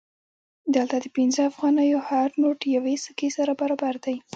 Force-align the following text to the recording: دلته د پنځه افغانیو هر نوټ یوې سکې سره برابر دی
دلته 0.75 0.95
د 0.99 1.05
پنځه 1.17 1.41
افغانیو 1.51 1.99
هر 2.09 2.27
نوټ 2.41 2.59
یوې 2.75 2.95
سکې 3.05 3.29
سره 3.37 3.51
برابر 3.61 3.95
دی 4.05 4.15